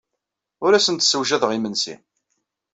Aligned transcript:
Ur 0.65 0.71
asen-d-ssewjadeɣ 0.73 1.51
imensi. 1.57 1.95